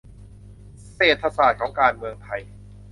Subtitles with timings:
[0.93, 2.41] "เศรษฐศาสตร์ของการเมืองไทย"